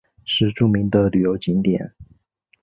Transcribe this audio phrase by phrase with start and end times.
[0.25, 1.93] 是著名的旅游景点。